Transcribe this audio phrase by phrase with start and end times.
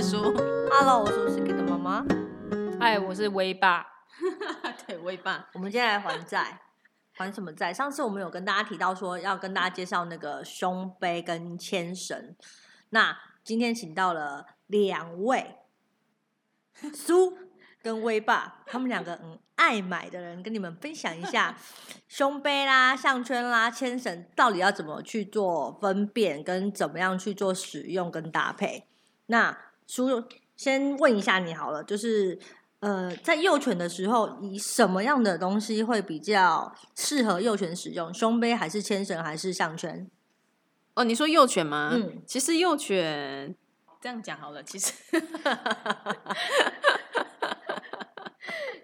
[0.00, 0.22] 是叔。
[0.70, 2.02] Hello，我是五十给的妈妈。
[2.80, 3.86] 嗨，我是威爸。
[4.86, 5.50] 对，威爸。
[5.52, 6.58] 我们今天来还债，
[7.12, 7.70] 还什么债？
[7.70, 12.34] 上次我们有跟大家提到说要跟大家介绍那个胸杯跟牵绳，
[12.88, 13.14] 那
[13.44, 15.56] 今天请到了两位
[16.94, 17.36] 苏
[17.82, 21.54] 跟威爸，他们两个嗯爱买的人，跟你们分享一下
[22.08, 28.86] 胸杯啦、项圈啦、牵绳到底要怎么去做分辨，跟怎么样去做使用跟搭配。
[29.26, 29.56] 那
[29.92, 30.22] 苏
[30.56, 32.38] 先问一下你好了，就是
[32.78, 38.14] 呃，在幼犬的时候，以什么样的东西会比较适合幼犬使用？
[38.14, 40.08] 胸杯还是牵绳还是项圈？
[40.94, 41.90] 哦，你说幼犬吗？
[41.92, 43.52] 嗯其实幼犬
[44.00, 44.92] 这样讲好了，其实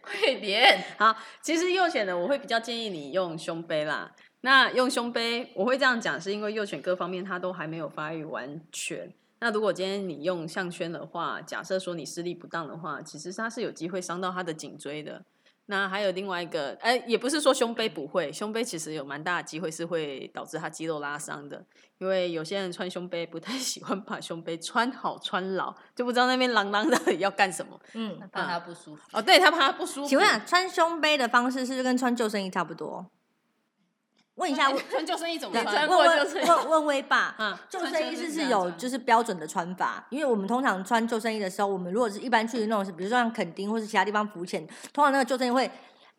[0.03, 0.83] 快点！
[0.99, 4.11] 好，其实幼犬呢，我会比较建议你用胸杯啦。
[4.41, 9.15] 那用胸杯，我会这样讲，是因为幼犬各方面它都还没有发育完全。
[9.39, 15.23] 那如果今天你用项圈的话，假设说你视力不当的话，其实它是有机会伤到他的颈椎的。
[15.69, 21.61] 那还有另外一个，哎、也不是说胸背不会，胸背其实有蛮大的机会是会导致他肌肉拉伤的，
[21.99, 27.77] 因为有些人穿胸背不太 喜欢把胸背穿好穿牢，就不知道那边啷啷的要干什么。
[27.95, 29.03] 嗯，怕他不舒服。
[29.13, 30.09] 哦，对他怕他不舒服。
[30.09, 33.05] 请问啊，穿胸背的方式是不是跟穿救生衣差不多？
[34.37, 35.89] 问一下，问 穿救生衣怎么穿？
[35.89, 40.07] 问问问问威爸，啊，救生衣是是有就是标准的穿法？
[40.11, 45.71] 因为我们通常穿救生衣的时候，我们如果是一般去那种，比如说像垦丁或是其他地方浮潜，通常那个救生衣会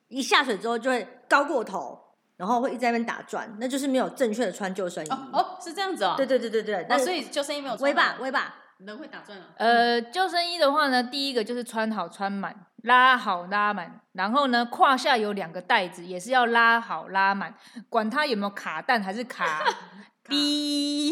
[0.08, 1.98] 一下水之后就会高过头，
[2.38, 5.10] 然后会一直在那边打转，那就是没有正确的穿救生衣。
[5.10, 6.16] 哦哦，是这样子哦。
[6.18, 9.46] 对对对对对，哦，那所以救生衣没有穿威爸好威爸，人会打转啊。
[9.58, 17.54] 呃，救生衣的话呢，第一个就是穿好穿满，拉好拉满，然后呢，胯下有两个袋子，也是要拉好拉满，
[17.90, 19.64] 管它有没有卡蛋还是卡
[20.30, 21.12] 逼，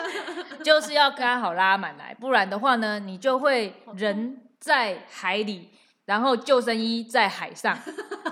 [0.64, 5.70] 就是要拉好拉满来，不然的话呢，你就会人在海里，
[6.04, 7.78] 然后救生衣在海上。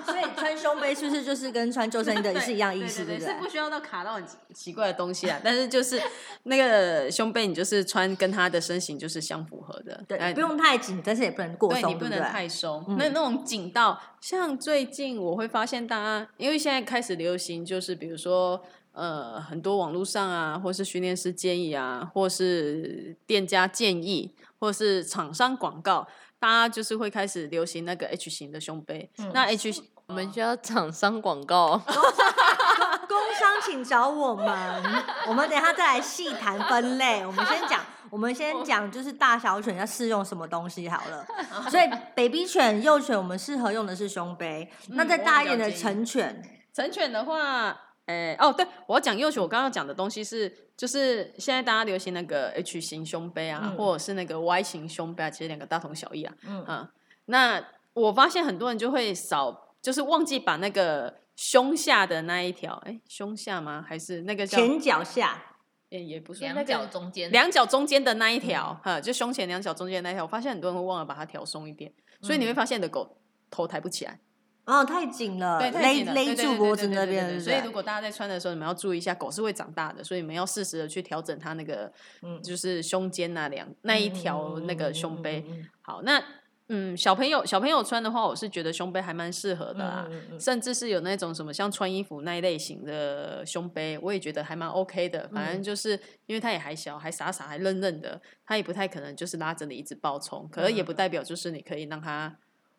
[0.04, 3.32] 所以穿胸杯是不是就是跟穿救生衣的是一样意思，对不对？
[3.32, 6.00] 是不需要到卡到很奇奇怪的东西啊，但是就是
[6.44, 11.94] 那个胸杯，你就是穿跟他的身形就是相符合的，对，哎不用太紧，但是也不能过对松，对？
[11.94, 18.60] 你不能太松，嗯那那种紧到像最近我会发现大家，因为现在开始流行，就是比如说
[18.92, 26.08] 呃很多网络上啊，或是训练师建议啊，或是店家建议，或是厂商广告，
[26.42, 29.08] 大家就是会开始流行那个 H 型的胸杯。
[29.18, 34.82] 嗯那 H 型我们需要厂商广告，工商 请找我们，
[35.28, 37.24] 我们等一下再来细谈分类。
[37.24, 37.80] 我们先讲，
[38.10, 41.24] 我们先讲就是大小犬要适用什么东西好了。
[41.70, 46.42] 所以 baby 犬、幼犬我们适合用的是胸杯，那再大一点的成犬，
[46.74, 56.34] 成犬的话，诶、哦，对我要讲幼犬，我刚刚讲的东西是，就是现在大家流行那个 H 型胸杯啊，嗯或者是那个 Y 型胸杯啊，其实两个大同小异啊。
[56.44, 56.88] 嗯嗯，
[57.26, 57.64] 那
[57.94, 63.84] 我发现很多人就会少，就是忘记把那个胸下的那一条，哎，胸下吗？
[63.88, 64.58] 还是那个叫？
[64.58, 65.40] 前脚下，
[65.88, 73.18] 也也不是两脚中间，两脚中间的那一条，哈、就胸前两脚中间那一条，我发现很多人会忘了把它调松一点，所以你会发现你的狗
[73.48, 74.18] 头抬不起来。
[74.64, 81.92] 哦，太紧了，对，太勒紧了勒住脖子那边，所以如果大家在穿的时候，你们要注意一下，狗是会长大的，所以你们要适时的去调整它那个，
[82.22, 82.40] 嗯。
[82.42, 85.44] 就是胸肩那两那一条那个胸杯。
[85.48, 85.60] 嗯嗯嗯。
[85.62, 86.22] 嗯好，那
[86.68, 90.06] 嗯，小朋友小朋友穿的话，我是觉得胸杯还蛮适合的啊，
[90.38, 95.28] 甚至是有那种什么像穿衣服那一类型的胸杯，我也觉得还蛮 OK 的。
[95.34, 95.52] 反嗯。
[95.54, 95.90] 正就是
[96.26, 102.34] 因为它也还小，还傻傻还愣愣的，它也不太可能就是拉着你一直暴冲，可是也嗯不代表就是你可以让它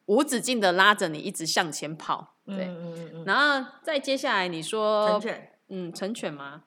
[0.05, 2.35] 无止境的拉着你一直向前跑。
[2.45, 6.63] 对，嗯嗯然后再接下来你说成，犬，嗯，成犬吗？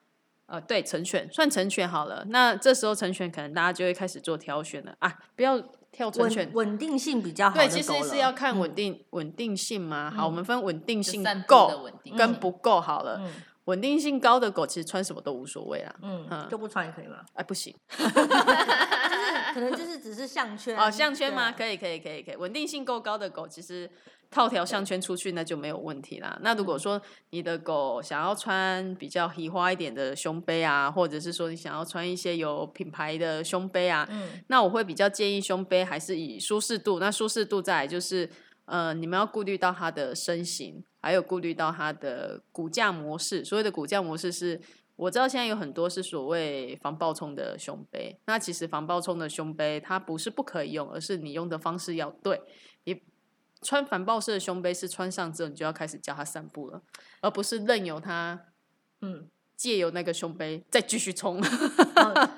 [0.47, 2.25] 呃，对，成犬算成犬好了。
[2.29, 5.61] 那这时候成犬可能大家就会开始做挑选了啊，不要
[5.91, 6.69] 跳成犬稳。
[6.69, 10.11] 稳定性比较好对，其实是要看稳嗯定、稳定性嘛。
[10.11, 13.21] 好，我们分稳定性够跟不够好了。
[13.67, 15.95] 嗯稳定性高的狗其实穿什么都无所谓啦。
[16.03, 17.17] 嗯嗯就不穿也可以吗？
[17.35, 17.75] 哎，不行
[19.55, 21.51] 可能就是只是项圈哦，项圈吗？
[21.53, 22.37] 可以，可以，可以，可以。
[22.37, 23.91] 稳定性够高的狗，其实
[24.31, 26.39] 套条项圈出去那就没有问题啦。
[26.43, 37.01] 那如嗯果说你的狗想要穿比较喜花一点的胸杯啊，或者是说你想要穿一些有品牌的胸杯啊，嗯那我会比较建议胸杯还是以舒适度。
[37.01, 38.29] 那舒适度再来就是，
[38.67, 43.45] 呃，你们要顾虑到它的身形，还有顾虑到它的骨架模式。
[43.45, 44.61] 所谓的骨架模式是。
[44.97, 52.41] 我知道现在有很多是所谓防爆冲的胸杯，那其实防爆冲的胸杯它不是不可以用，而是你用的方式要对。
[52.85, 53.03] 你
[53.61, 56.81] 穿反爆式的胸杯是穿上之后你就要开始教它散步了，
[57.21, 58.41] 而不是任由它
[59.03, 61.39] 嗯借由那个胸杯再继续冲。
[61.43, 62.31] 哦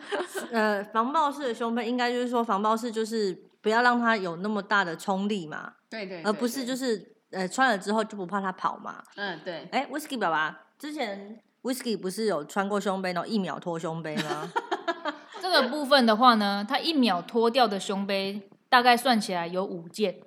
[0.51, 9.03] 呃，防爆式的胸杯应该就是说防爆式就是不要让它有那么大的冲力嘛，对对而不是就是呃穿了之后就不怕它跑嘛。
[9.17, 14.51] 嗯对，哎，Whisky 爸爸之前 Whisky 不是有穿过胸杯然后一秒脱胸杯吗？
[15.41, 20.21] 这个部分的话呢，它一秒脱掉的胸杯大概算起来有五件，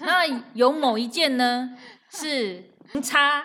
[0.00, 0.24] 那
[0.54, 1.76] 有某一件呢
[2.10, 2.70] 是
[3.02, 3.42] 叉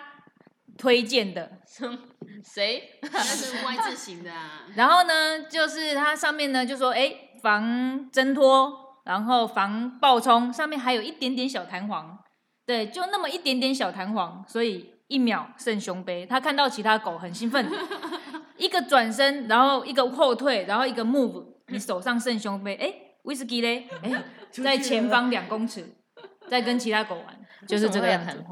[0.78, 1.58] 推荐的，
[2.44, 2.98] 谁？
[3.02, 4.62] 那是 Y 字型的啊。
[4.74, 7.12] 然后呢，就是它上面呢就说，哎，
[7.42, 12.18] 防挣脱，然后防爆冲，上面还有一点点小弹簧，
[12.64, 16.24] 对，就那么一点点小弹簧，所以一秒胜胸杯。
[16.24, 17.68] 他看到其他狗很兴奋，
[18.56, 22.94] 一个转身，然后一个后退，然后一个 move，你手上胜胸杯，哎，
[23.24, 24.24] 威士忌嘞，哎，
[24.62, 25.84] 在前方两公尺，
[26.48, 28.44] 在跟其他狗玩，就是这个样子。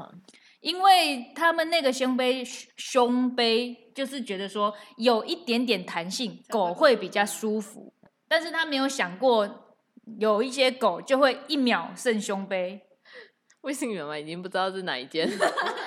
[0.59, 2.43] 因为他们那个胸杯
[2.75, 7.91] 胸杯就是觉得说有一点点弹性，狗会比较舒服，
[8.27, 9.60] 但是他没有想过
[10.19, 12.81] 有一些狗就会一秒胜胸杯。
[13.61, 15.29] 威士忌妈妈，已经不知道是哪一件。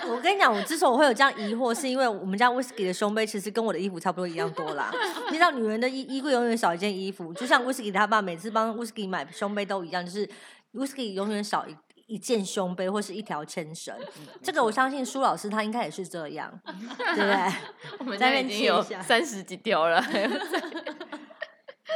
[0.09, 4.93] 我跟你讲，我之所以会有这样疑惑，是因为我们家 Whisky 的胸杯其实跟我的衣服差不多一样多啦。
[5.29, 10.25] 你知道，女人的衣衣柜永远少一件衣服，就像 Whisky 他爸每次帮 Whisky 买胸杯都一样，就是
[10.73, 11.77] Whisky 永远少一
[12.07, 13.93] 一件胸杯或是一条牵绳。
[14.41, 17.53] 这个我相信苏老师他应该也是这样， 对不对？
[17.99, 20.01] 我们在那边家已经有三十几条了。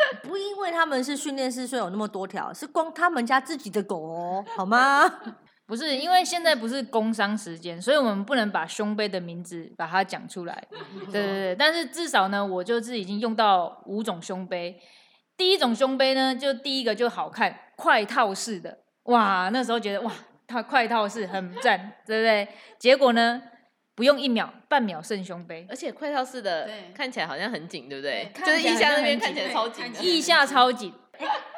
[0.22, 5.04] 不因为他们是训练师，所以有那么多条，是光他们家自己的狗哦， 好吗？
[5.66, 10.66] 不是因为现在不是工伤时间，所以我们不能把胸杯的名字把它讲出来。
[11.12, 14.80] 对对对，但是至少呢，我就是已经用到五种胸杯。
[15.36, 20.10] 第一种胸杯呢，就第一个就好看，快套式的，哇，那时候觉得哇，
[20.46, 22.48] 它快套式很赞，对不对？
[22.78, 23.42] 结果呢，
[23.98, 28.30] 不用一秒，半秒胜胸杯，而且快套式的看起来好像很紧，对不对？
[28.32, 30.94] 对就是腋下那边看看起来超紧腋下超紧。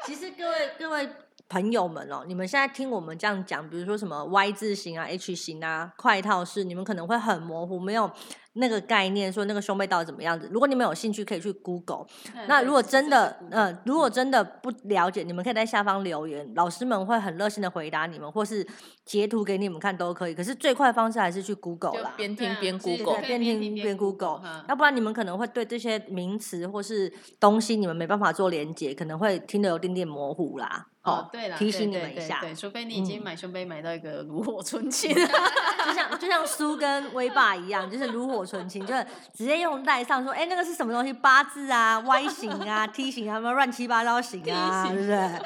[0.06, 1.06] 其实各位各位
[1.50, 8.10] 朋友们哦，你们现在听我们这样讲，比如说什么 Y 字形啊、H 型啊、快套式，你们可能会很模糊，没有
[8.54, 10.48] 那个概念，说那个胸背到底怎么样子。
[10.52, 12.04] 如果你们有兴趣，可以去 Google。
[12.48, 18.66] 那如果真的，呃，如果真的不了解，你们可以在下方留言，老师们会很热心的回答你们，或是
[19.04, 20.34] 截图给你们看都可以。
[20.34, 22.12] 可是最快的方式还是去 Google 就啦。
[22.16, 30.86] 边听边 Google 边听边听边边 Google，Google，哈要不然你们可能会对这些名词或是东西你们没办法做连接，可能会听得有点点模糊啦。
[31.02, 32.40] 哦，对了，提醒你们一下。
[32.42, 41.12] 对对，除非你已经嗯买胸杯买到一个炉火纯青， 就像就像苏跟威霸一样，就是炉火纯情，就是直接用带上说，哎、那个是什么东西？
[41.12, 45.40] 八字啊、Y 型啊、 T 型啊，什么乱七八糟型啊，对不对？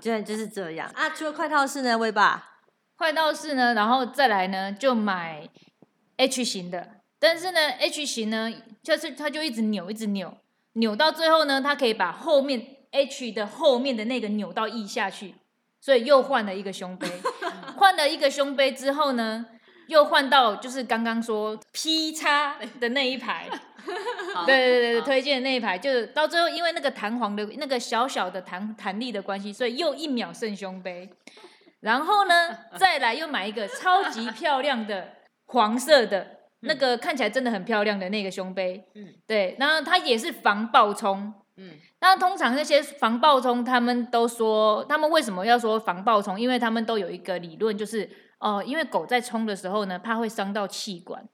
[0.00, 1.10] 就就是这样啊。
[1.10, 2.58] 除了快套式呢，威爸，
[2.96, 5.48] 快套式呢，然后再来呢就买
[6.16, 6.88] H 型的，
[7.18, 8.52] 但是呢 H 型呢，
[8.82, 10.36] 就是它就一直扭，一直扭，
[10.74, 15.34] 扭到最后呢，它可以把后面 H 的后面的那个扭到 E 下去，
[15.80, 17.08] 所以又换了一个胸杯，
[17.76, 19.46] 换了一个胸杯之后呢，
[19.88, 23.48] 又换到就是刚刚说 P 叉的那一排。
[24.46, 31.10] 对对对，推荐的那一排，就是到最后因为那个弹簧的那个小小的弹弹力的关系，所以又一秒胜胸杯。
[31.80, 35.06] 然后呢， 再来又买一个超级漂亮的
[35.48, 36.26] 黄色的，
[36.60, 38.82] 那个看起来真的很漂亮的那个胸杯。
[38.94, 41.34] 嗯对，然后它也是防爆冲。
[41.58, 46.40] 嗯，那通常那些防爆冲，他们都说，他们为什么要说防爆冲？
[46.40, 48.08] 因为他们都有一个理论，就是
[48.44, 51.26] 哦、因为狗在冲的时候呢，怕会伤到气管。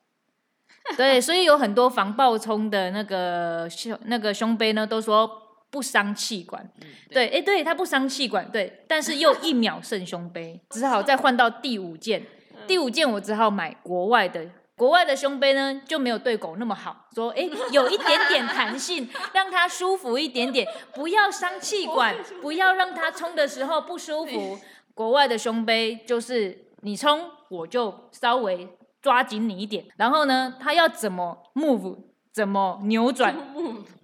[0.96, 5.28] 对，所以有很多防爆冲的那个胸那个胸杯呢，都说
[5.70, 6.68] 不伤气管。
[6.80, 12.24] 嗯对，哎，对，它不伤气管，对，但是又一秒胜胸杯，只好再换到第五件。
[12.66, 24.58] 第五件我只好买国外的，国外的胸杯呢就没有对狗那么好，说哎有一点点弹性，让它舒服一点点，不要伤气管，不要让它冲的时候不舒服。
[24.94, 28.68] 国外的胸杯就是你冲我就稍微
[29.02, 31.96] 抓紧你一点，然后呢，他要怎么 move
[32.32, 33.34] 怎么扭转，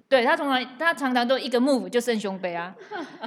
[0.09, 2.75] 对他通常他常常都一个 move 就剩胸杯啊，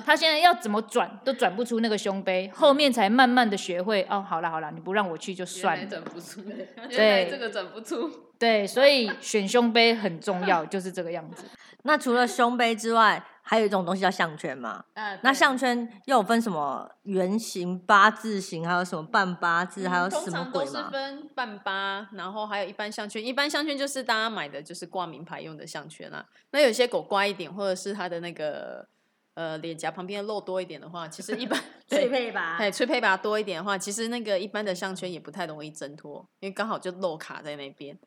[0.05, 8.09] 他现在要怎么转都转不出那个胸杯，后面才慢慢的学会哦，好了好了，你不让我去就算了，转不出，对 原来这个转不出。
[8.39, 11.43] 对，所以选胸杯很重要，就是这个样子。
[11.83, 14.85] 那除了胸杯之外，还有一种东西叫项圈嘛？
[14.93, 15.75] 呃那项圈
[16.05, 20.73] 又有分什么圆形、八字形，还有什么半八字，还有什么常都是？
[20.91, 23.25] 分半八，然后还有一般项圈。
[23.25, 26.23] 一般项圈就是大家买的就是挂名牌用的项圈啦。
[26.51, 28.87] 那有些狗乖一点，或者是它的那个
[29.33, 32.09] 呃脸颊旁边的肉多一点的话，其实一般 脆对。
[32.09, 32.57] 配吧？
[32.59, 37.97] 哎，吹配吧多一点的话，其实那个一般的项圈也不太容易挣脱，因为刚好就肉卡在那边。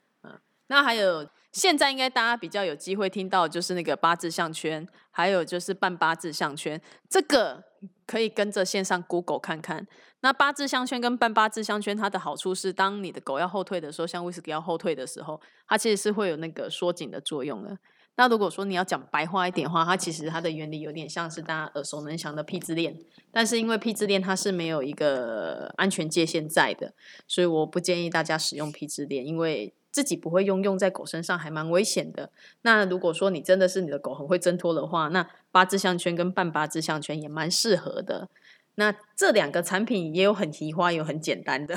[0.72, 7.62] 那还有现在应该大家比较有机会听到，就是那个八字项圈，还有就是半八字项圈，这个
[8.06, 9.86] 可以跟着线上 Google 看看。
[10.20, 15.38] 那八字项圈跟半八字项圈，它的好处是，当你的狗要后退的时候，像威士忌要后退的时候，
[15.68, 17.76] 它其实是会有那个缩紧的作用的。
[18.16, 22.98] 那如果说你要讲白话一点的话，它其实它的原理有点像是大家耳熟能详的屁字链，
[23.30, 26.94] 但是因为屁字链它是没有一个安全界限在的，
[27.28, 32.30] 所以我不建议大家使用屁字链，因为自己不会用，用在狗身上还蛮危险的。
[32.62, 38.28] 那如果说你真的是你的狗很会挣脱的话，那八字项圈跟半八字项圈也蛮适合的。
[38.76, 41.76] 那这两个产品也有很提花，有很简单的。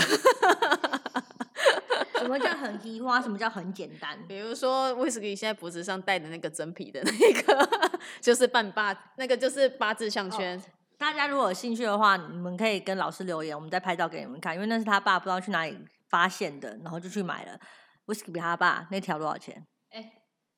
[2.18, 3.22] 什么叫很提花？
[3.22, 4.18] 什么叫很简单？
[4.28, 7.70] 比如说威士忌现在脖子上戴的那个真皮的那个，
[8.20, 10.60] 就是半八，那个就是八字项圈。
[10.98, 14.56] 大家如果有兴趣的话，你们可以跟老师留言，我们再拍照给你们看。
[14.56, 15.78] 因为那是他爸不知道去哪里
[16.10, 17.60] 发现的，然后就去买了。
[18.06, 19.66] 威士忌比他爸那条多少钱？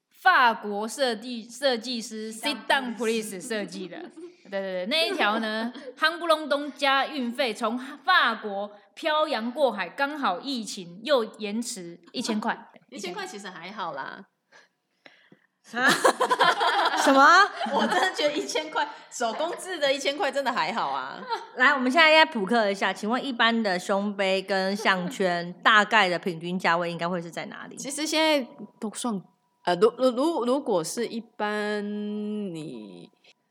[0.10, 4.02] 法国设计设计师 Sit Down Please 设计的，
[4.50, 14.26] 对对对，那一条呢，夯不隆咚加运费，从法国漂洋过海，刚好疫情又延迟，一千块，一千块其实还好啦。
[15.76, 15.90] 啊？
[17.04, 17.26] 什么？
[17.74, 21.20] 我真的觉得一千块手工制的一千块真的还好啊。
[21.56, 27.76] 来，我们现在要普克一下，请问一般的胸杯跟项圈大概的平均价位应该会是在哪里？
[27.76, 28.48] 其实现在
[28.80, 29.22] 都算，
[29.66, 31.84] 呃，如如如如果是一般
[32.54, 33.10] 你。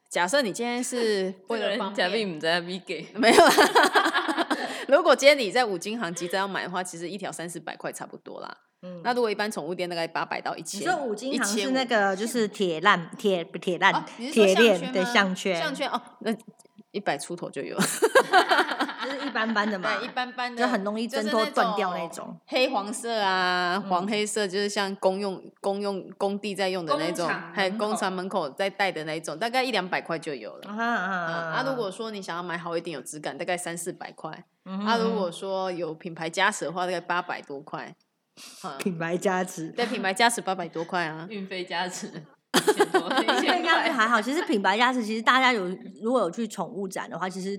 [0.09, 4.46] 假设你今天是 为了方假币便，唔在 V 给，没有啦。
[4.89, 8.57] 如果今天你在五金行急着要买的话，其实一条三四百块差不多啦。
[8.83, 10.83] 嗯那如果一般宠物店大概八百到一你千。
[10.83, 16.31] 说五金行是那个就是铁烂铁不铁哦烂铁链的项圈吗项圈，哦，那
[16.93, 22.39] 一百出头就有， 就是一般般的嘛， 对，一般般的，就很容易挣脱断掉那种。
[22.47, 30.69] 黑黄色啊，黄黑色就是像公用公用工地在用的那种还有工厂门口在戴的那种，大概一两百块就有了。
[30.71, 34.45] 啊哈啊啊，如果说你想要买好一点、有质感，大概三四百块。
[34.67, 37.95] 嗯啊，如果说有品牌加持的话，大概八百多块。
[38.65, 41.27] 嗯，品牌加持，对，品牌加持八百多块啊。
[41.31, 42.07] 运费加持，
[42.53, 43.63] 一千多，一品牌千块。
[43.63, 44.21] 加持还好。
[44.21, 45.67] 其实品牌加持，其实大家有
[46.03, 47.59] 如果有去宠物展的话，其实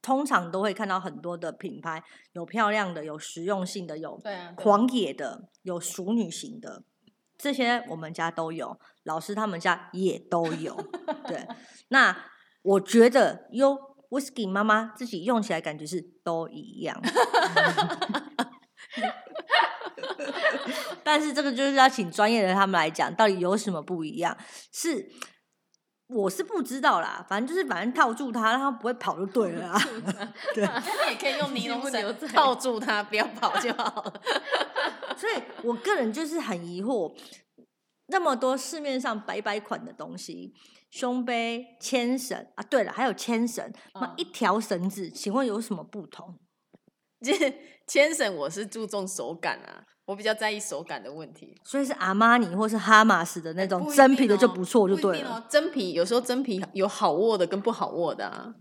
[0.00, 2.02] 通常都会看到很多的品牌，
[2.32, 4.18] 有漂亮的，有实用性的，有
[4.56, 6.84] 狂野的，有熟女型的，
[7.36, 10.74] 这些我们家都有，老师他们家也都有。
[11.26, 11.46] 对，
[11.88, 12.16] 那
[12.62, 13.76] 我觉得优
[14.10, 17.00] whisky 妈妈自己用起来感觉是都一样。
[21.02, 24.36] 但是这个就是要请专业的他们来讲，到底有什么不一样？
[24.72, 25.10] 是
[26.08, 29.78] 我是不知道啦，反正就是反正套住它，让它不会跑就对了啦。
[30.54, 34.20] 对， 那你也可以用尼龙 绳套住它，不要跑就好了。
[35.16, 37.14] 所以我个人就是很疑惑，
[38.06, 40.54] 那么多市面上白白款的东西，
[40.90, 46.38] 胸杯、牵绳啊，对了，还有牵绳，那嗯一条绳子，请问有什么不同？
[47.20, 47.32] 这
[47.86, 51.54] 牵绳我是注重手感啊，我比较在意手感的问题。
[51.64, 55.46] 所以是阿玛尼或是哈马斯的那种真皮的就不错，就对了。
[55.48, 58.54] 真皮有时候真皮有好握的跟不好握的啊。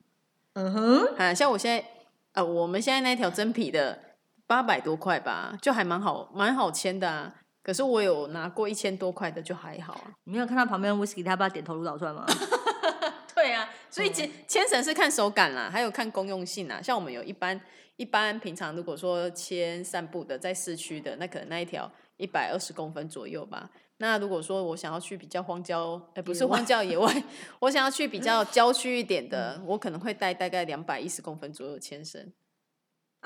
[0.54, 1.86] 嗯哼，啊，像我现在
[2.34, 4.00] 呃，我们现在那条真皮的
[4.48, 7.36] 八百多块吧，就还蛮好，蛮好牵的啊。
[7.68, 10.16] 可是我有拿过一千多块的，就还好啊。
[10.24, 12.26] 你没有看到旁边的 whisky 他把点头如捣蒜吗？
[13.36, 16.82] 对啊，所以牵牵绳是看手感啦，还有看公用性啊。
[16.82, 17.60] 像我们有一般
[17.98, 23.70] 一般平常如果说牵散步的，在市区的，那可能那一条一百二十公分左右吧。
[23.98, 27.24] 那如果说我想要去比较荒郊，呃，不是荒郊野外，
[27.60, 32.32] 我想要去比较郊区一点的，我可能会带大概两百一十公分左右的牵绳。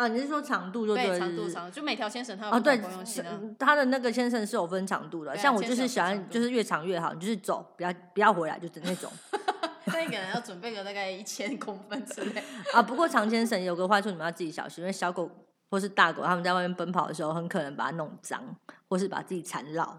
[0.02, 3.06] 啊，你是说长度就对，了长度长，就每条牵绳它有啊。
[3.06, 3.24] 是
[3.60, 9.12] 它的那个牵绳是有分长度的，啊像我就是喜欢就是越长越好，你就是走，不要不要回来，就是那种
[9.86, 12.44] 那个人要准备个大概一千公分之类。
[12.74, 12.82] 啊。
[12.82, 15.30] 不过长牵绳有个坏处，你们要自己小心，因为小狗
[15.70, 18.42] 或是大狗他们在外面奔跑的时候，很可能把它弄脏，
[18.90, 19.96] 或是把自己缠绕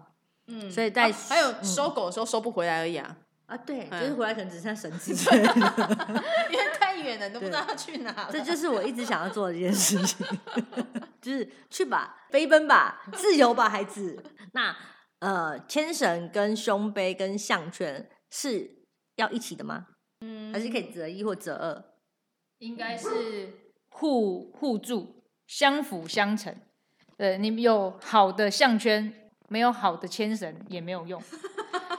[0.47, 3.15] 嗯，所以在啊还有嗯收狗的时候收不回来而已啊，
[3.53, 3.57] 啊。
[3.65, 5.13] 对，嗯就是回来可能只剩下绳子。
[6.51, 8.29] 因为太远了，都不知道要去哪了。
[8.31, 10.25] 这就是我一直想要做的一件事情，
[11.21, 14.21] 就是去吧，飞奔吧，自由吧，孩子。
[14.53, 14.75] 那
[15.19, 18.69] 呃，牵绳跟胸杯跟项圈是
[19.15, 19.87] 要一起的吗？
[20.21, 21.83] 嗯还是可以择一或择二？
[22.59, 23.53] 应该是
[23.89, 26.55] 互互助、相辅相成。
[27.17, 29.13] 对你有好的项圈，
[29.49, 31.21] 没有好的牵绳也没有用。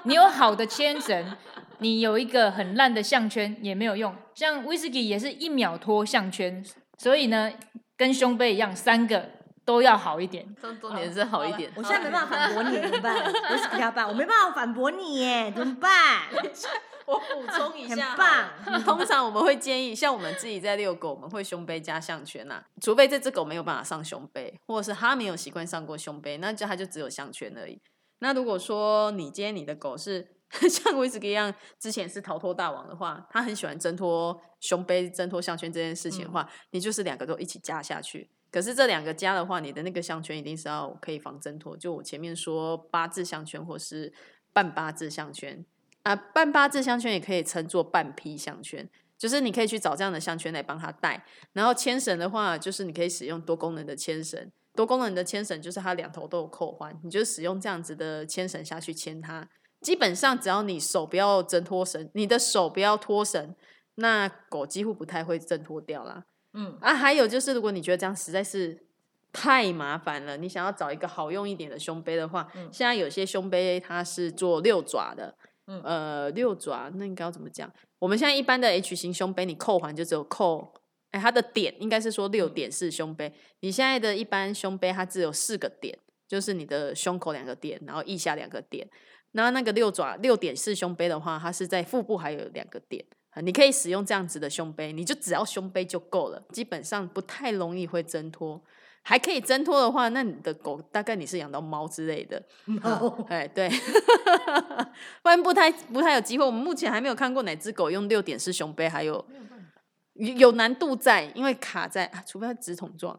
[0.04, 1.36] 你有好的牵绳，
[1.78, 4.14] 你有一个很烂的项圈也没有用。
[4.34, 6.62] 像威士忌也是一秒脱项圈，
[6.98, 7.50] 所以呢，
[7.96, 9.30] 跟胸杯一样，三个
[9.64, 10.46] 都要好一点。
[10.60, 11.72] 重重点是好一点。
[11.74, 13.16] 我现在没办法反驳你，怎么办？
[13.50, 14.06] 我是怎么办？
[14.06, 16.22] 我没办法反驳你耶，怎么办？
[17.06, 18.82] 我补充一很下，棒。
[18.82, 27.80] 通常我们会建议，像我们自己在遛狗，我们会胸背加项圈呐、除非这只狗没有办法上胸背，或者是它没有习惯上过胸背，那就它就只有项圈而已。
[28.24, 30.26] 那如果说你今天你的狗是
[30.70, 38.30] 像威士忌一样，之前是逃脱大王的话，它很喜欢挣脱胸背、挣脱项圈这件事情的话，你就是两个都一起加下去。
[38.50, 41.76] 可是这两个加的话，你的那个项圈一定是要可以防挣脱。
[41.76, 44.10] 就我前面说八字项圈或是
[44.54, 45.62] 半八字项圈
[46.04, 48.88] 啊，半八字项圈也可以称作半披项圈，
[49.18, 51.26] 就是你可以去找这样的项圈来帮它戴。
[51.52, 54.50] 然后牵绳的话，就是你可以使用多功能的牵绳。
[54.74, 59.48] 多功能的牵绳就是它两头都有扣环，你就使用这样子的牵绳下去牵它。
[59.80, 63.54] 基本上只要你手不要挣脱绳，你的手不要脱绳，
[63.96, 66.24] 那狗几乎不太会挣脱掉啦。
[66.54, 68.86] 嗯，啊，还有就是，如果你觉得这样实在是
[69.32, 75.34] 太麻烦了，你想要找一个好用一点的胸背的话，嗯现在有些胸背它是做六爪的，
[75.66, 77.70] 嗯呃，六爪那应该要怎么讲？
[77.98, 80.72] 我们现在一般的 H 型胸背，你扣环就只有扣，
[81.14, 83.32] 哎，它的点应该是说六点式胸杯。
[83.60, 88.84] 你现在的一般胸杯它只有四个点，就是你的胸口两个点，然后腋下两个点。
[89.30, 93.04] 然后那个六爪六点式胸杯的话，它是在腹部还有两个点。
[93.30, 98.60] 啊你可以使用这样子的胸杯，你就只要胸杯就够了，基本上不太容易会挣脱。
[99.06, 103.68] 还可以挣脱的话，那你的狗大概你是养到猫之类的，猫哎，对，
[105.22, 106.44] 不然不太不太有机会。
[106.44, 109.22] 我们目前还没有看过哪只狗用六点式胸杯，还有
[110.14, 113.18] 有有难度在，因为卡在，啊、除非它直筒状，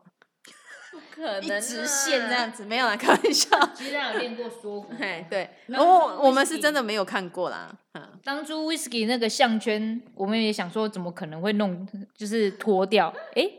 [0.92, 3.58] 不可能直线这样子，没有啦， 开玩笑。
[3.74, 4.94] 其实他有练过缩骨。
[5.00, 13.14] 哎，对，然后我我们是真的没有看过啦，嗯，当初 whisky 那个项圈，我们也想说，怎么可能会弄，就是脱掉？
[13.36, 13.52] 诶，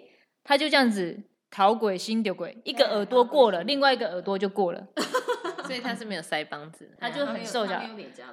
[0.43, 1.19] 他就这样子
[1.51, 4.87] 逃鬼心丢鬼，一个耳朵过了，另外一个耳朵就过了，
[5.67, 7.83] 所以他是没有腮帮子，他 就很瘦小，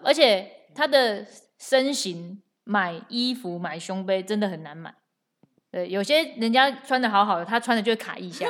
[0.04, 1.26] 而且他的
[1.60, 4.94] 身形买衣服买胸杯真的很难买。
[5.74, 8.48] 对，有些人家穿的好好的，他穿的就会卡一下。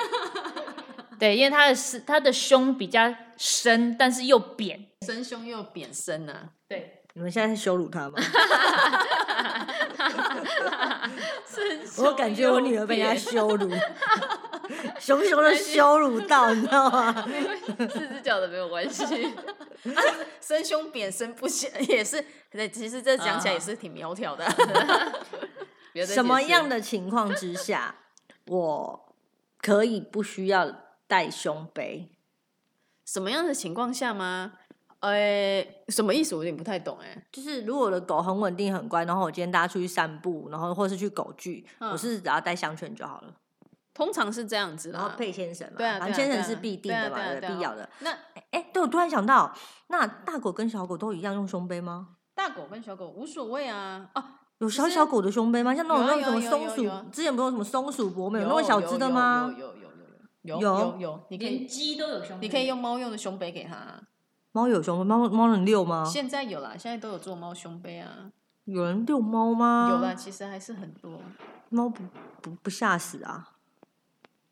[1.17, 4.87] 对，因为他的是他的胸比较深，但是又扁。
[5.05, 8.19] 深胸又扁身啊，对，你们现在是羞辱他吗？
[11.99, 13.71] 我感觉我女儿被人家羞辱，
[14.99, 17.25] 熊熊的羞辱到，你知道吗？
[17.89, 19.33] 四只脚的没有关系。
[20.41, 24.45] 深胸扁身不行，也是，对，其实这讲起来也是挺苗条的。
[26.05, 27.95] 什么样的情况之下，
[28.47, 29.15] 我
[29.61, 30.71] 可以不需要
[31.07, 32.09] 带胸杯？
[33.05, 34.53] 什么样的情况下吗？
[35.01, 36.33] 呃，什么意思？
[36.33, 37.27] 我有点不太懂哎。
[37.31, 43.33] 就是如果我的狗很稳定、很乖，然后我今天带它出去散步，然后或是去狗聚，嗯我是只要带项圈就好了，
[43.93, 47.89] 通常是这样子，然后配牵绳嘛，对啊反正对啊对啊牵绳是必定的嘛，必要的。
[47.99, 48.17] 那
[48.51, 49.53] 哎，对我突然想到，
[49.87, 52.15] 那大狗跟小狗都一样用胸杯吗？
[52.33, 54.09] 大狗跟小狗无所谓啊。
[54.15, 54.23] 哦，
[54.59, 55.75] 有小小狗的胸杯吗？
[55.75, 59.53] 像那种那种什么松鼠，之前不是有什么松鼠博美那么小只的吗？
[59.57, 59.81] 有有有
[60.43, 63.75] 有有有有有，你连鸡都有胸，你可以用猫用的胸杯给它。
[64.51, 66.05] 猫有胸背，猫猫能遛吗？
[66.05, 68.31] 现在有啦，现在都有做猫胸杯啊。
[68.65, 69.89] 有人遛猫吗？
[69.89, 71.19] 有啦，其实还是很多。
[71.69, 72.03] 猫不
[72.41, 73.49] 不不吓死啊？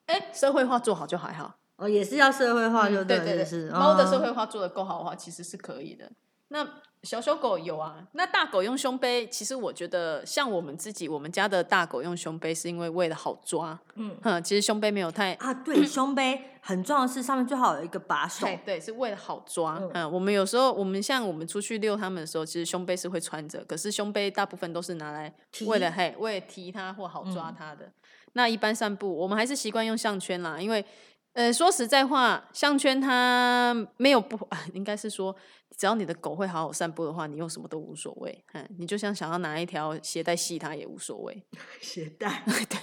[0.07, 1.55] 哎，社会化做好就还好。
[1.77, 6.11] 哦，也是要社会化，就对对对，猫的社会化做的够好的话，其实是可以的。
[6.53, 6.67] 那
[7.03, 15.33] 小小狗有啊，那大狗用胸杯，其实我觉得像我们自己，我们家的大狗用胸杯是因为为了好抓，嗯哼，其实胸杯没有太。
[15.35, 19.79] 啊，对，胸杯很重要的是上面最好有一个把手，对对，是为了好抓。
[19.79, 25.33] 嗯嗯，我们有时候，我们像我们出去遛它们的时候，其实胸杯是会穿着，可是胸杯大部分都是拿来
[25.65, 27.91] 为了嘿，为了提它或好抓嗯它的。
[28.33, 30.85] 那一般散步，我们还是习惯用项圈啦，因为
[31.33, 35.33] 呃，说实在话，项圈它没有不，啊 应该是说，
[35.77, 38.43] 只要你的狗会好好散步的话，你用什么都无所谓。
[38.53, 41.43] 嗯，你就像想要拿一条鞋带系它也无所谓。
[41.79, 42.77] 鞋带， 对，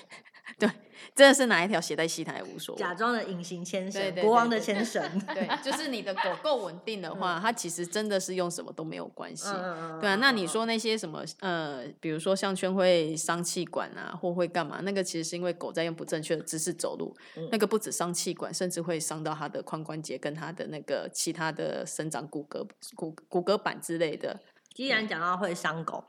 [1.15, 2.79] 真的是哪一条鞋带系它也无所谓。
[2.79, 9.49] 假装的隐形牵绳，对对国王的对对牵绳，对，就是你的狗够稳定的话，它其实真的是用什么都没有关系。
[9.49, 14.81] 嗯对啊，那你说那些什么呃，比如说项圈会伤气管啊，或会干嘛？
[14.83, 24.39] 那个其实是因为狗在用不正确的姿势走路，嗯那个不止伤气管，甚至会伤到它的髋关节跟它的那个其他的生长骨骼骨骨骼板之类的。
[24.75, 26.05] 既然讲到会伤狗，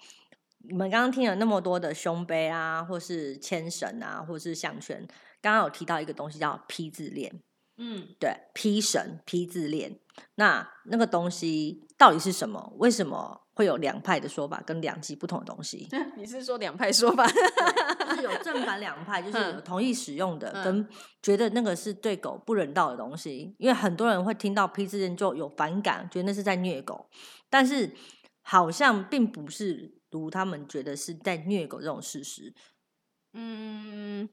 [0.67, 5.07] 你们刚刚听了那么多的胸杯啊，或是牵绳啊，或是项圈，
[5.41, 7.41] 刚刚有提到一个东西叫 P 字链，
[7.77, 9.99] 嗯，对，P 绳、P 字链，
[10.35, 12.73] 那那个东西到底是什么？
[12.77, 15.87] 为什么会有两派的说法跟两极不同的东西。
[16.17, 17.25] 你是说两派说法？
[18.09, 20.87] 就是有正反两派，就是同意使用的，嗯跟
[21.21, 23.55] 觉得那个是对狗不人道的东西。
[23.59, 27.07] 因为很多人会听到 P 字链就有反感，觉得那是在虐狗，
[27.49, 27.93] 但是
[28.41, 32.53] 好像并不是如他们觉得是在虐狗这种事实。
[33.33, 34.27] 嗯，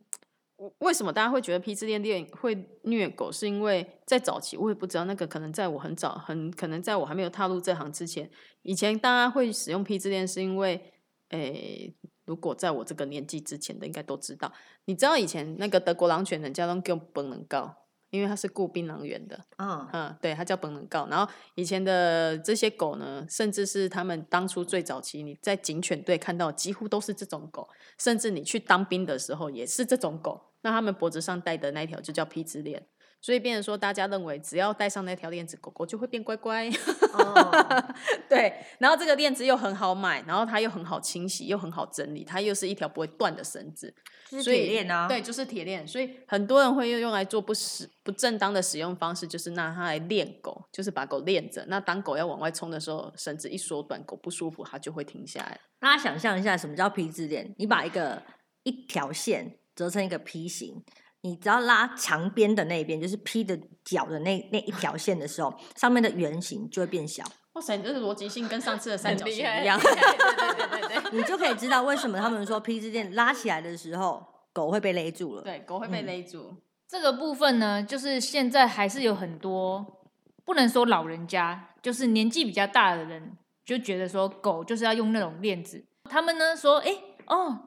[0.79, 3.31] 为什么大家会觉得批次恋恋会虐狗？
[3.31, 8.31] 是因为在早期我也不知道，那个可能在我很早，很可能在我还没有踏入这行之前，
[8.63, 10.95] 以前大家会使用批次恋，是因为，
[11.29, 14.51] 诶、如果在我这个年纪之前的，应该都知道。
[14.87, 17.86] 你知道以前那个德国狼犬，人家都叫本能告，
[18.17, 19.39] 因为它是雇槟榔园的。
[19.59, 21.07] 嗯，嗯，对，它叫本能告。
[21.09, 30.41] 然后以前的这些狗呢，甚至是他们当初最早期你在警犬队看到，几乎都是这种狗，甚至你去当兵的时候也是这种狗。
[30.63, 32.85] 那他们脖子上戴的那一条就叫皮质链，
[33.21, 36.69] 所以变成说，大家认为只要戴上那条链子，狗狗就会变乖乖。
[37.13, 37.85] 哦，
[38.29, 43.95] 对，然后这个链子又很好买，然后它又很好清洗，又很好整理，它又是一条不会断的绳子。
[44.31, 51.65] 就是所以铁链啊，对，，就是铁链，所以很多人会用用来做不使不正当的使用方式，就是拿它来练狗，就是把狗练着。
[51.69, 55.61] 那当狗要往外冲的时候，绳子一缩短，狗不舒服，它就会停下来。
[55.79, 57.55] 大家想象一下，什么叫皮质链？
[57.59, 58.23] 你把一个
[58.65, 60.83] 一条线折成一个梯形，
[61.21, 67.25] 你只要拉墙边的那一边，就是 P 的角的那那一条线的时候，上面的圆形就会变小，
[67.57, 69.81] 哇塞，你这个逻辑性跟上次的三角形一样。
[69.81, 71.19] 对对对对对。
[71.19, 75.43] 你就可以知道为什么他们说皮质链拉起来的时候，狗会被勒住了。
[75.43, 76.55] 对，狗会被嗯勒住。
[76.87, 80.05] 这个部分呢，就是现在还是有很多
[80.45, 83.33] 不能说老人家，就是年纪比较大的人
[83.65, 85.83] 就觉得说狗就是要用那种链子。
[86.11, 87.59] 他们呢说，哎、哦，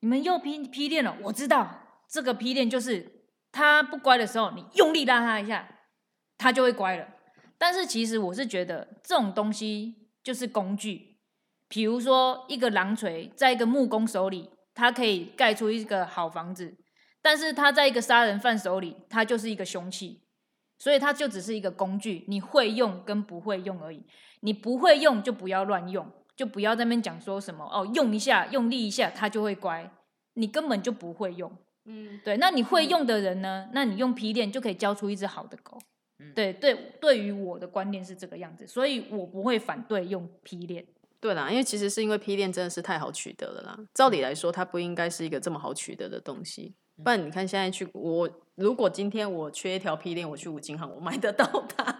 [0.00, 1.66] 你们又劈劈链了，我知道
[2.06, 5.66] 这个劈链就是它不乖的时候，你用力拉它一下，
[6.36, 7.06] 它就会乖了。
[7.58, 11.18] 但是其实我是觉得这种东西就是工具，
[11.68, 16.76] 比如说一个狼锤在一个木工手里，它可以盖出一个好房子，
[17.20, 20.22] 但是它在一个杀人犯手里，它就是一个凶器，
[20.78, 24.06] 所以它就只是一个工具，你会用跟不会用而已。
[24.40, 29.90] 你不会用就不要乱用，就不要在那边讲说什么哦，用一下，用力一下，它就会乖，
[30.34, 31.50] 你根本就不会用。
[31.86, 33.68] 嗯，对，那你会用的人呢？
[33.72, 35.76] 那你用皮链就可以教出一只好的狗。
[36.20, 40.84] 嗯对对，对于我的观念是这个样子，所以我不会反对用批链。
[41.20, 43.78] 对啦，因为其实是因为批链真的是太好取得了啦。
[43.92, 46.74] 照理来说，它不应该是一个这么好取得的东西。
[47.02, 51.97] 不然你看现在去我，如果今天我缺一条批链，我去五金行我买得到它。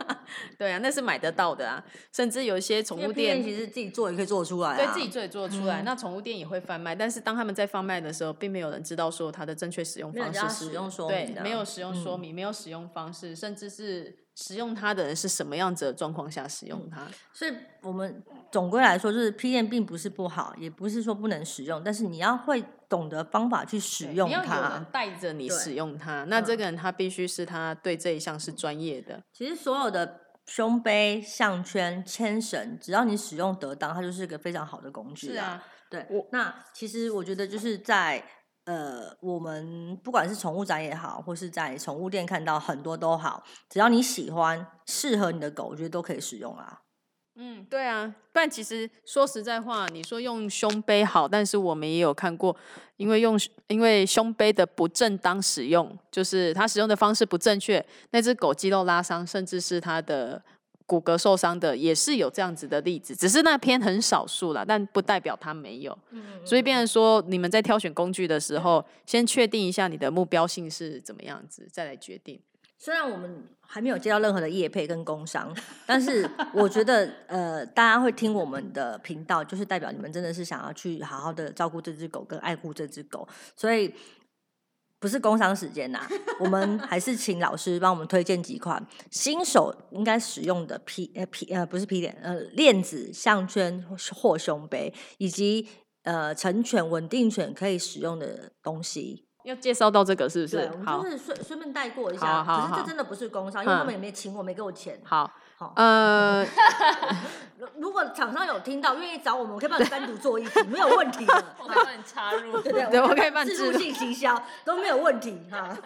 [0.58, 1.84] 对啊，那是买得到的啊。
[2.12, 5.82] 甚至有一些宠物店，其实自己做也可以做出来、啊，对自己做也做得出来。
[5.82, 17.06] 嗯那宠物店也会贩卖，但是当他们在贩卖的时候，并没有人知道说它的正确使用方式是使用说对没有使用说嗯明，没有使用方式，甚至是使用它的人是什么样子的状况下使用它。
[17.32, 24.84] 所以我们总归来说，就是批链并不是不好，也不是说不能使用，但是你要会懂得方法去使用它。
[24.92, 29.22] 带着你使用它，那这嗯个人他必须是他对这一项是专业的。
[29.32, 38.24] 其实所有的胸杯、项圈、牵绳，只要你使用得当，它就是一个非常好的工具啊。，对我，那其实我觉得就是在
[38.64, 46.80] 呃，我们不管是宠物展也好，或是在宠物店看到很多都好，只要你喜欢、适合你的狗，我觉得都可以使用啊。
[47.40, 52.54] 嗯，对啊，不然其实说实在话，你说用胸杯好，但是我们也有看过，
[52.96, 60.42] 因为用因为胸杯的不正当使用，就是它使用的方式不正确，那只狗肌肉拉伤，甚至是它的
[60.84, 65.96] 骨骼受伤的，也是有这样子的例子，只是那篇很少数啦，但不代表它没有。
[66.10, 72.40] 嗯所以变成说，你们在挑选工具的时候，先确定一下你的目标性是怎么样子，再来决定。
[72.78, 83.92] 虽然我们还没有接到任何的业配跟工商，但是我觉得呃，大家会听我们的频道，就是代表你们真的是想要去好好的照顾这只狗跟爱护这只狗，所以
[85.00, 86.00] 不是工商时间呐、
[86.40, 95.68] 我们还是请老师帮我们推荐几款新手应该使用的皮呃皮呃不是皮链呃链子、项圈或胸杯，以及
[96.04, 99.27] 呃成犬、稳定犬可以使用的东西。
[99.48, 100.70] 要介绍到这个是不对，是？
[100.84, 105.00] 好我们就是顺顺便带过一下，好好可是这真的不是工商，因为他嗯们也没请我，没给我钱。
[105.02, 106.44] 好，好，呃，
[107.58, 111.44] 如如果厂商有听到，愿意找我们，我可以帮你单独做一集，没有问题的。
[111.58, 112.60] 我可以帮你插入。
[112.60, 115.76] 对对对我可以帮你植入自助性行销都没有问题哈。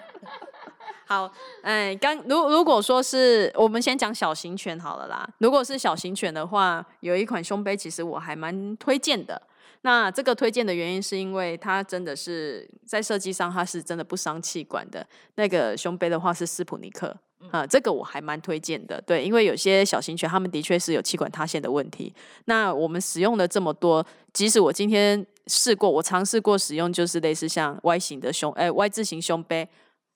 [1.07, 1.31] 好，
[1.62, 5.29] 哎，刚如如果说是我们先讲小型犬好了啦。
[5.38, 9.40] 如果是小型犬的话，有一款胸杯，其实我还蛮推荐的。
[9.82, 15.06] 那这个推荐的原因是因为它真的是在设计上，它是真的不伤气管的。
[15.34, 17.16] 那个胸杯的话是斯普尼克，
[17.50, 19.00] 啊，这个我还蛮推荐的。
[19.02, 22.14] 对，因为有些小型犬它们的确是有气管塌陷的问题。
[22.44, 29.68] 那我们使用了这么多，即使我今天试过，我尝试过使用，就是类似像 Y 型的胸，哎，Y 字型胸杯，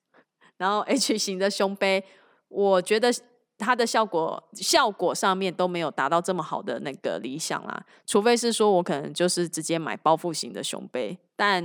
[0.57, 2.03] 然后 H 型的胸杯，
[2.47, 3.11] 我觉得
[3.57, 7.83] 它的效果效果上面都没有达到这么好的那个理想啦。
[8.05, 11.63] 除非是说我可能就是直接买包覆型的胸杯，但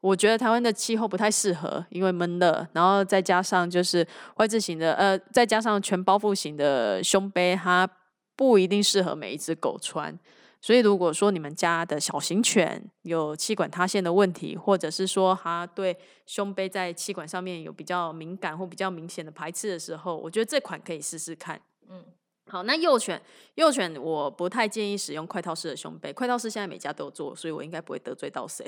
[0.00, 7.88] 我觉得台湾的气候不太适合，因为闷热，然后再加上就是外置型的，呃，再加上全包覆型的胸杯，它
[8.36, 10.16] 不一定适合每一只狗穿。
[10.64, 21.60] 所以，如果说你们家的小型犬有气管塌陷的问题，或者是说它对胸杯在气管上面有比较敏感或比较明显的排斥的时候，我觉得这款可以试试看。
[21.90, 22.02] 嗯，
[22.46, 23.20] 好，那幼犬，
[23.56, 28.66] 幼犬我不太建议使用快套式的胸杯，快套式现在每家都有做，所以我应该不会得罪到谁。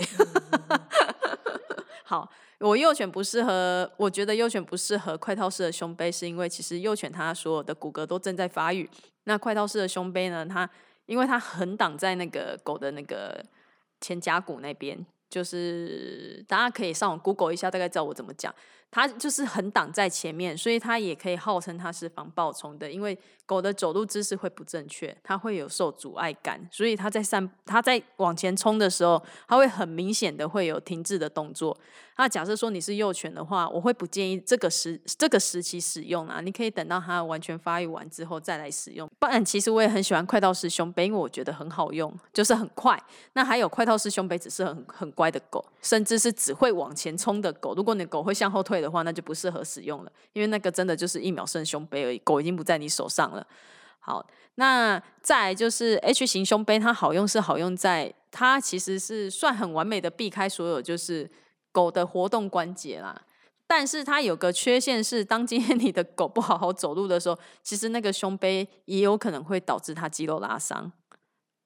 [2.04, 2.30] 好，
[2.60, 8.86] 我幼犬不适合，我觉得幼犬不适合快套式的胸杯，是因为其实幼犬它所有的骨骼都正在发育，
[9.24, 10.68] 那快套式的胸杯呢，它
[11.06, 13.44] 因为它横挡在那个狗的那个
[14.00, 18.54] 前胛骨那边，就是大家可以上网 Google 一下，大概知道我怎么讲。
[18.90, 22.90] 它就是横挡在前面，所以它也可以号称它是防暴冲的。
[22.90, 31.76] 因为狗的走路姿势会不正确，它会有受阻碍感，所以它在散它在往前冲的时候，它会很明显的会有停滞的动作。
[32.18, 39.06] 那假设说你是幼犬的话，我会不建议这个时这个时期使用啊，你可以等到它完全发育完之后再来使用。
[39.18, 42.98] 不然，其实我也很喜欢快套式胸背，因为我觉得很好用，就是很快。
[43.34, 47.74] 那还有快套式胸背只是很很乖的狗，甚至是只会往前冲的狗。
[47.74, 53.46] 如果你的狗会向后退的话，那就不适合使用了，因为那个真的就是一秒胜胸杯而已，狗已经不在你手上了。
[53.98, 61.30] 好，那再就是 H 型胸杯，它好用是好用在它其实是算很完美的避开所有就是。
[61.72, 63.20] 狗的活动关节啦，
[63.66, 70.90] 但是它有个缺陷是，当今天你的狗不好好走路的时候，其实那个胸杯也有可能会导致它肌肉拉伤，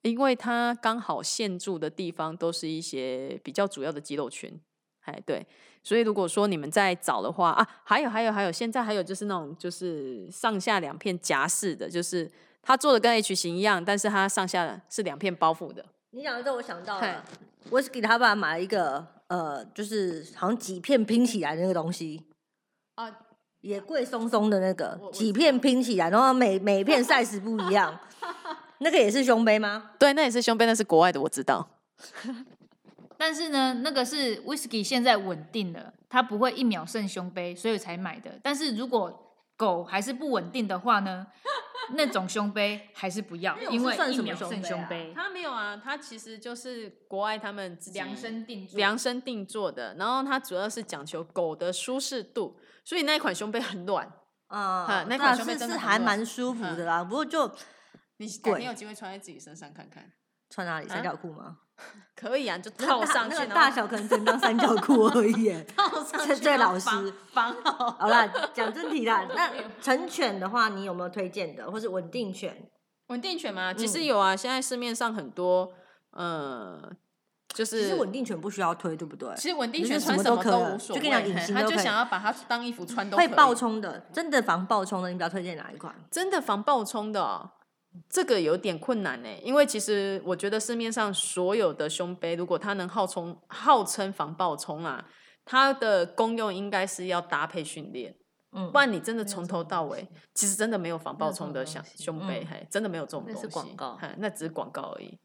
[0.02, 4.60] 因为它刚好限住的地方都是一些比较主要的肌肉群。
[5.02, 5.46] 哎，对，
[5.82, 12.30] 所以如果说你们在找的话啊，还有还有还有，现在还有就是那种就是上下两片夹式的，就是
[12.62, 15.84] 它做的跟 H 型一样，但是它上下是两片包覆的。
[16.10, 17.24] 你讲的这我想到了，
[17.70, 19.06] 我是给他爸买了一个。
[19.30, 22.20] 呃，就是好像几片拼起来的那个东西
[22.96, 23.08] 啊，
[23.60, 27.96] 也贵松松的那个，几片拼起来，然后每每片 size 不一样，
[28.78, 29.92] 那个也是胸杯吗？
[30.00, 31.64] 对，那也是胸杯，那是国外的，我知道。
[33.20, 38.40] 但是呢，那个是 whisky 现在稳定了，它不会一秒剩胸杯，所以才买的。
[38.42, 41.26] 但是如果狗还是不稳定的话呢？
[41.92, 45.12] 那种胸杯还是不要， 因为一秒剩胸杯。
[45.14, 49.94] 它没有啊，它其实就是国外他们量身定做量身定做的。
[49.96, 54.10] 然后它主要是讲求狗的舒适度，所以那一款胸杯很暖
[54.46, 55.04] 啊。
[55.08, 57.02] 那款胸杯是还蛮舒服的啦。
[57.02, 57.46] 不过就
[58.18, 60.12] 你改天有机会穿在自己身上看看，
[60.48, 60.88] 穿哪里？
[60.88, 61.58] 三角裤吗？
[62.16, 65.54] 可以啊，就套上去，大小可能只能当三角裤而已。
[65.74, 66.90] 套上去，这老师
[67.32, 67.90] 绑好。
[67.98, 69.26] 好了，讲真题啦。
[69.34, 72.68] 那成犬的话，你有没有推荐的，或是稳定犬？
[73.06, 73.72] 稳定犬吗？
[73.72, 75.72] 其实有啊，现在市面上很多，
[76.10, 76.92] 呃，
[77.54, 79.34] 就是其实稳定犬不需要推，对不对？
[79.36, 84.06] 其实稳定犬穿什么都无所谓，他就想要把它当衣服穿，都会爆冲的。
[84.12, 85.94] 真的防爆冲的，你比较推荐哪一款？
[86.10, 87.50] 真的防爆冲的。
[88.08, 95.04] 这个有点困难呢，因为其实我觉得市面上所有的胸杯，如果它能号称号称防爆冲啊，
[95.44, 98.14] 它的功用应该是要搭配训练，
[98.52, 105.18] 嗯，不然你真的从头到尾，其实真的没有防爆冲的想胸杯，嘿，真的没有这种东西，那是广告，那只是广告而已。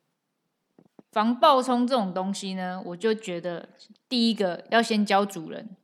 [1.11, 3.69] 防爆冲这种东西呢，我就觉得
[4.09, 5.77] 第一个要先教主人，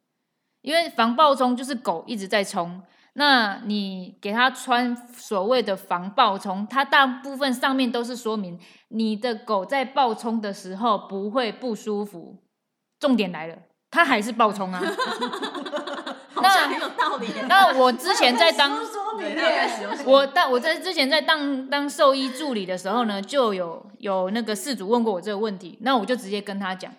[0.61, 2.81] 因为防爆冲就是狗一直在冲。
[3.13, 12.41] 那你给他穿所谓的防暴冲，它大部分上面都是说明你的狗在暴冲的时候不会不舒服。
[12.99, 13.55] 重点来了，
[13.89, 14.79] 它还是暴冲啊！
[16.41, 17.27] 那很有道理。
[17.49, 18.71] 那我之前在当，
[20.05, 26.91] 我但我在之前在当当兽医助理的时候呢，就有有那个事主问过我这个问题，那我就直接跟他讲。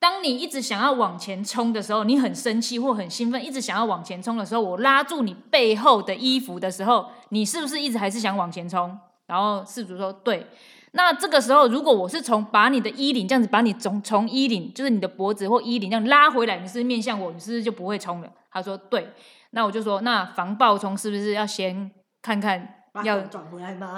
[0.00, 8.96] 当你一直想要往前冲的时候，你很生气或很兴奋，一直想要往前冲的时候，我拉住你背后的衣服的时候，你是不是一直还是想往前冲？
[9.26, 10.46] 然后事主说对。
[10.92, 18.32] 那这个时候，如果我是从把你的衣领这样子把你从从衣领，就是你的脖子或衣领这样拉回来，你是面向我，你是不是就不会冲了？
[18.50, 19.12] 他说对。
[19.50, 21.90] 那我就说，那防爆冲是不是要先
[22.22, 22.74] 看看？
[23.04, 23.20] 要？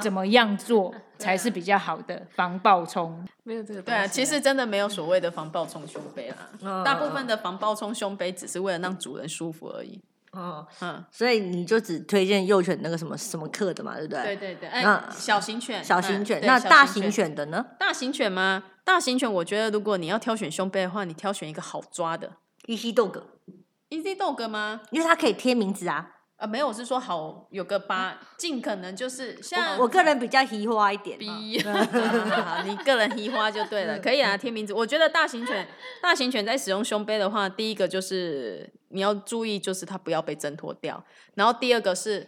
[0.01, 3.24] 怎么样做才是比较好的防爆冲？
[3.44, 6.83] 没有这个对啊，其实真的没有所谓的防爆冲胸杯啦。
[6.85, 10.00] 大部分的防爆冲胸杯只是为了让主人舒服而已。
[10.33, 14.22] 嗯，嗯，所以你就只推荐幼犬那个什么什么课的嘛，对不对？
[14.22, 18.62] 对对对，哎那，小型犬，小型犬，嗯那大型犬犬的呢大型犬吗？
[18.85, 22.30] 大型犬，我觉得如果你要挑选胸杯的话，你挑选一个好抓的
[22.66, 24.83] ？Easy Dog，，Easy Dog 吗？
[24.90, 26.19] 因为它可以贴名字啊。
[26.40, 31.20] 啊，没有，我是说好有个八，尽可能就是像我个人比较移花一点啊。
[31.38, 34.72] 逼，好好好你个人移花就对了， 可以啊，听名字。
[34.72, 35.68] 我觉得大型犬，
[36.03, 42.26] 大型犬在使用胸杯的话，第一个就是你要注意，就是它不要被挣脱掉，然后第二个是。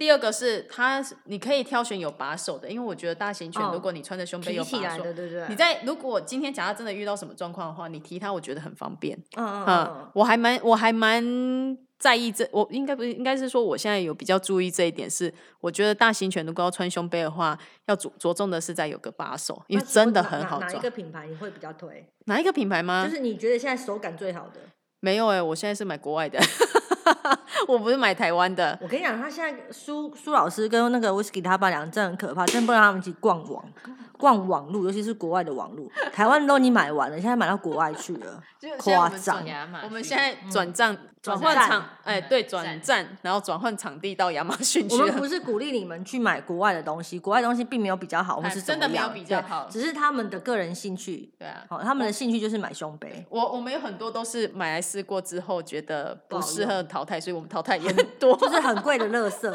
[0.00, 5.44] 第二个是它，你可以挑选有把手的，因为我觉得大型犬，哦如果你穿着胸背有把手，对不对？
[5.50, 9.14] 你在如果今天假设真的遇到什么状况的话，你提它，我觉得很方便。
[9.36, 20.80] 嗯嗯嗯我还蛮我还蛮在意这，我应该不是应该是说我现在有比较注意这一点是，我觉得大型犬如果要穿胸背的话，要着着重的是在有个把手，因为真的哪哪哪一很好抓。
[20.80, 22.10] 个品牌你会比较推？
[22.24, 23.06] 哪一个品牌吗？
[23.06, 24.62] 就是你觉得现在手感最好的？
[25.00, 26.38] 没有哎、我现在是买国外的，
[27.68, 28.78] 我不是买台湾的。
[28.80, 33.64] 我跟你讲，他现在苏苏老师跟那个 Whisky 他爸俩真的很可怕，真不让他们一起逛网
[34.20, 35.90] 逛网路，尤其是国外的网路。
[36.12, 38.42] 台湾都已经买完了，现在买到国外去了，
[38.78, 39.42] 夸张。
[39.82, 45.06] 我们现在转账转换场，哎，对，转转站，然后转换场地到亚马逊我去了。
[45.06, 51.32] 们不是鼓励你们去买国外的东西， 国外的东西并没有比较好，或哎是真的没有比较好只是他们的个人兴趣。
[51.38, 53.24] 对啊，好，他们的兴趣就是买胸杯。
[53.30, 58.36] 我我们有很多都是买来试过之后觉得不适合淘汰，所以我们淘汰也很多。
[58.40, 59.54] 就是很贵的垃圾，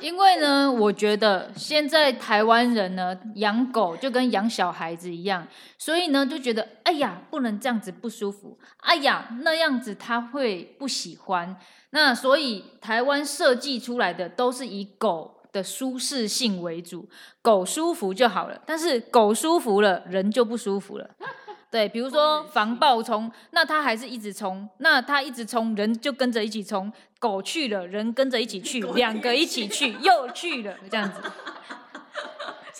[0.00, 5.46] 因为呢，我觉得现在台湾人呢养狗就跟养小孩子一样，
[5.78, 11.56] 所以呢就觉得，哎呀，不能这样子不舒服，哎呀，那样子他会不喜欢。
[11.90, 17.08] 那所以台湾设计出来的都是以狗的舒适性为主，
[17.40, 18.60] 狗舒服就好了。
[18.66, 21.08] 但是狗舒服了，人就不舒服了。
[21.70, 26.92] 对，比如说防暴冲，那它还是一直冲，那它一直冲，人就跟着一起冲。
[27.18, 31.20] 狗去了，人跟着一起去， 两个一起去， 又去了，这样子。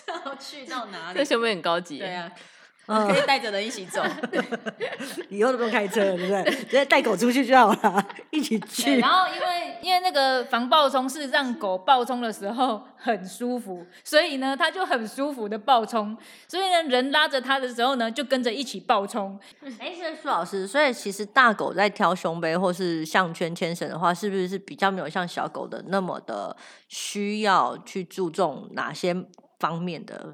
[0.07, 2.31] 要去到哪里这行不很高级，对啊，
[2.87, 4.01] 嗯可以带着人一起走。
[5.29, 6.55] 以后都不用开车了，对不对？
[6.55, 9.09] 直接带狗出去就好了，一起去然。
[9.09, 19.39] 后因为因为那个防暴冲是让狗暴冲的时候很舒服，所以呢它就很舒服的暴冲，所以呢人拉着它的时候呢就跟着一起暴冲。
[19.79, 26.55] 哎，是苏老师，所以其实大狗在挑胸杯或是项圈牵绳的话，是不是是比较没有像小狗的那么的
[26.87, 29.15] 需要去注重哪些
[29.59, 30.33] 方面的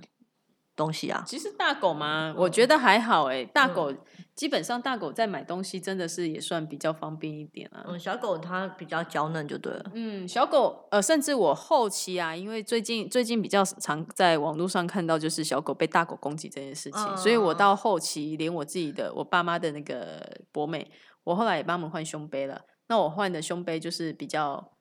[0.76, 1.24] 东西啊？
[1.26, 3.94] 其实大狗嘛，我觉得还好哎、大狗
[4.36, 7.86] 基本上大狗在买东西真的是也算比较方便一点啊。
[7.88, 9.92] 嗯，小狗它比较娇嫩就对了。
[9.94, 20.92] 嗯，小狗呃，甚至我后期啊，因为最近最近比较常在网络上看到就是小狗被大狗攻击这件事情，所以我嗯到后期连我自己的我爸妈的那个博美，
[21.24, 22.62] 我后来也帮他们换胸杯了。
[22.88, 24.74] 那我换的胸杯就是比较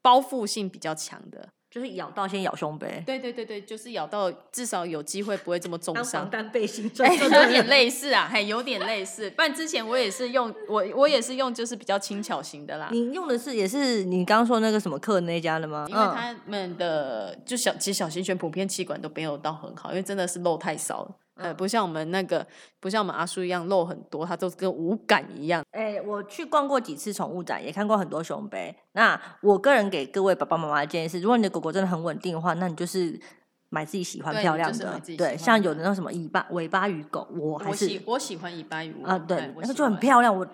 [0.00, 6.30] 包覆性比较强的，就是咬到先咬胸呗，对对对对，就是咬到至少有机会不会这么重伤防。
[6.30, 7.44] 弹背心 哎、穿。
[7.44, 9.28] 有点类似啊，还有点类似。
[9.32, 15.84] 不然之前我也是用我我也是用就是比较轻巧型的啦，你用的是也是你刚刚说那个什么克那家的吗？
[15.90, 21.14] 因为嗯他们的就小其实小型犬普遍气管都没有到很好，因为真的是漏太少了。
[21.36, 22.46] 呃，嗯不像我们那个，
[22.80, 25.62] 不像我们阿叔一样肉很多，它都跟无感一样。
[25.70, 28.74] 哎、我去逛过几次宠物展，也看过很多熊杯。
[28.92, 33.20] 那我个人给各位爸爸妈妈的建议是，如果你的狗狗真的很稳定的话，那你就是
[33.68, 40.34] 买自己喜欢漂亮的对，欢像有的那种什么尾巴尾巴鱼狗，我还我是喜我喜欢尾巴鱼啊，对那个就很漂亮。
[40.34, 40.46] 我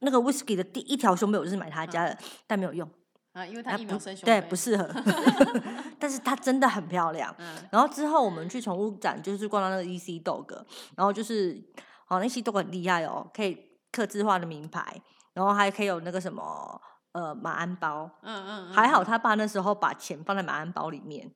[0.00, 2.86] 那个 whisky 的第一条胸杯，我就是买他家的，但没有用，
[3.32, 4.88] 啊，因为它啊疫苗不对，不适合。
[5.98, 7.34] 但是它真的很漂亮。
[7.38, 10.52] 嗯，然后之后我们去宠物展，就是逛到那个 EC Dog，
[10.96, 11.62] 然后就是
[12.08, 13.56] 哦，那 EC Dog 很厉害哦，可以
[13.92, 15.00] 刻字化的名牌，
[15.32, 16.80] 然后还可以有那个什么
[17.12, 21.30] 呃马鞍包，嗯嗯嗯，还好嗯他爸那时候把钱放在马鞍包里面。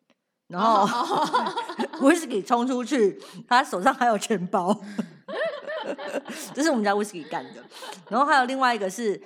[0.46, 4.78] 然哦后威士忌冲出去，他手上还有钱包，
[6.54, 7.62] 这是我们家威士忌干的。
[8.10, 9.20] 然后还有另外一个是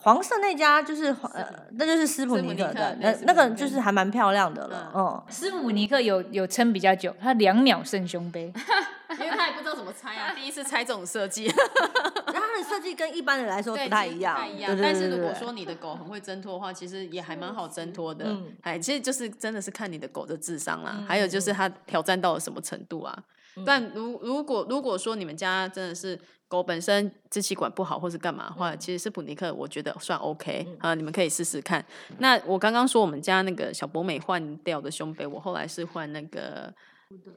[0.00, 5.22] 黄色那家，就是呃，那就是斯普尼克的，那那个就是还蛮漂亮的了，嗯。
[5.28, 8.52] 斯普尼克有有撑比较久，他两秒胜胸杯。
[9.10, 11.50] 因为他也不知道怎么猜啊， 第一次猜这种设计，
[12.26, 14.78] 那 它的设计跟一般人来说不太一样，不太一样。
[14.80, 18.26] 但是如果说你的狗很会挣脱的话，其实也还蛮好挣脱的。
[18.26, 23.18] 嗯哎，其实就是真的是看你的狗的智商啦，还有就是嗯它挑战到了什么程度啊。
[23.64, 31.84] 但如如果如果说你们家真的是狗本身支气管不好或是干嘛的话，其实是普尼克我觉得算 OK 啊，你们可以试试看。
[32.18, 36.72] 那我刚刚说我们家那个小博美换掉的胸杯，我后来是换那个。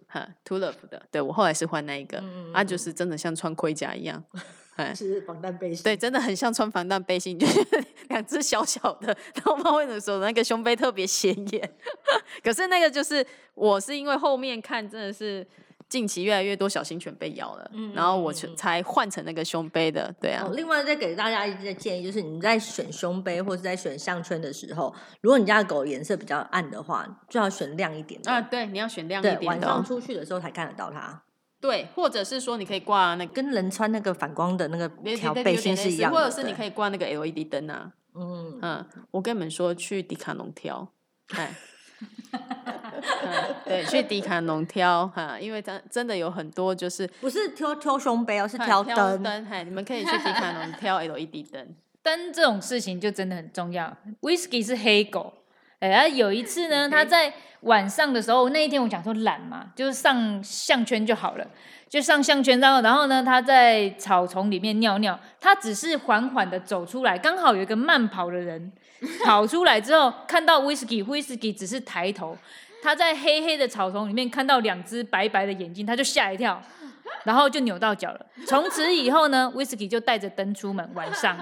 [0.05, 2.21] 哈 t u l i p 的，对我后来是换那一个，
[2.53, 4.21] 啊，就是真的像穿盔甲一样，
[4.75, 5.81] 哎，是防弹背心。
[5.81, 7.65] 对，真的很像穿防弹背心，就是
[8.09, 11.73] 两只小小的，然后不知道为什么说那个胸背特别显眼。
[12.43, 15.47] 可是那个就是我是因为后面看真的是
[15.91, 28.31] 近期越来越多小型犬被咬了，嗯然后我才换成那个胸背的，对啊哦，，另外再给大家一个建议，就是你在选胸杯或者在选项圈的时候，如果你家的狗颜色比较暗的话，最好选亮一点的。
[28.31, 31.21] 啊，对，你要选亮一，点的、哦，晚上出去的时候才看得到它，
[31.59, 36.17] 对，或者是说你可以挂那个跟人穿那个反光的那个对条背心是一样的。
[36.17, 40.87] 或者是你可以挂那个 LED 灯啊，嗯，嗯，我跟你们说，去迪卡侬挑，
[41.35, 41.53] 哎，
[43.01, 49.23] 嗯对，去迪卡侬挑哈，因为真真的有很多就是不是挑挑胸杯哦，是哎挑灯。
[49.23, 51.67] 灯，哎，你们可以去迪卡侬 挑 LED 灯，
[52.03, 53.95] 灯这种事情就真的很重要。
[54.21, 55.33] Whisky 是黑狗，
[55.79, 61.47] 哎、然后有一次呢，他在晚上的时候，那一天我讲说懒嘛，就是上项圈就好了，
[61.87, 68.71] 就上项圈，然后然后呢，他在草丛里面尿尿，他只是缓缓的走出来，刚好有一个慢跑的人
[69.25, 72.37] 跑出来之后，看到 Whisky，Whisky 只是抬头，
[72.81, 76.61] 他在黑黑的草丛里面看到两只白白的眼睛，他就吓一跳。
[77.23, 78.25] 然后就扭到脚了。
[78.47, 81.37] 从此以后呢，Whisky 就带着灯出门，晚上。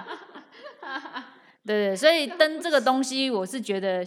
[1.66, 4.04] 对 对，所以灯这个东西，我是觉得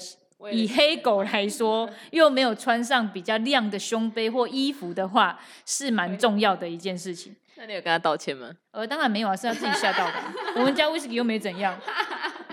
[0.50, 7.34] 以黑狗来说，又没有穿上比较亮的胸杯或衣服的话，是蛮重要的一件事情。
[7.56, 8.50] 那你有跟他道歉吗？
[8.72, 10.34] 呃，当然没有啊，是他自己吓到的啊。
[10.56, 11.78] 我们家威士忌又没怎样，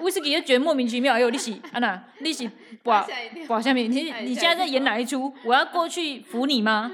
[0.02, 1.14] 威士忌就觉得莫名其妙。
[1.14, 2.50] 哎呦，你是安娜，你是
[2.84, 5.34] 哇吓一跳哇下面，你你现在在演哪一出？
[5.44, 6.92] 我要过去扶你吗？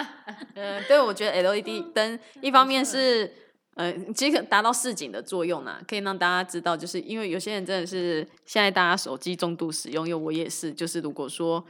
[0.54, 3.32] 嗯，对，我觉得 LED 灯一方面是。
[3.76, 11.62] 呃，其实达到示警的作用啊，可以让大家知道，就是因为有些人真的是现在大家手机重度使用，因为我也是，就是如果说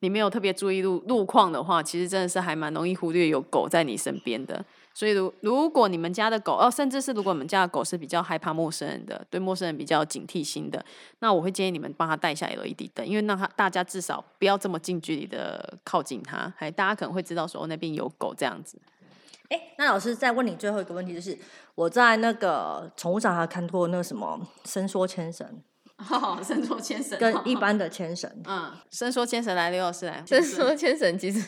[0.00, 4.64] 你没有特别注意路路况的话，其实真的是还蛮容易忽略有狗在你身边的。
[4.94, 10.84] 所以如如果你们家的狗，哦，甚至是如果你们家的狗是比较害怕陌生人的，对陌生人比较警惕心的，
[11.20, 18.78] 那我会建议你们帮它带下 LED 灯，因为让它大家至少不要这么近距离的靠近它，还大家可能会知道说、那边有狗这样子。
[19.48, 21.38] 哎，那老师再问你最后一个问题，就是
[21.74, 25.46] 我在那个宠物展还看过那个什么伸缩牵绳，
[26.10, 31.42] 哦， 伸缩牵绳跟一般的牵绳，嗯，伸缩牵绳来，刘老师来， 伸缩牵绳其实